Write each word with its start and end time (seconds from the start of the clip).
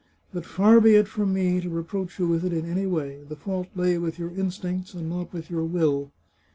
But 0.33 0.47
far 0.47 0.81
be 0.81 0.95
it 0.95 1.07
from 1.07 1.31
me 1.31 1.61
to 1.61 1.69
re 1.69 1.83
proach 1.83 2.17
you 2.17 2.27
with 2.27 2.43
it 2.43 2.51
in 2.53 2.65
any 2.65 2.87
way. 2.87 3.21
The 3.29 3.35
fault 3.35 3.67
lay 3.75 3.99
with 3.99 4.17
your 4.17 4.31
instincts, 4.31 4.95
and 4.95 5.07
not 5.07 5.31
with 5.31 5.51
your 5.51 5.63
will. 5.65 6.11